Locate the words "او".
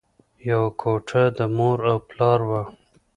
1.91-1.97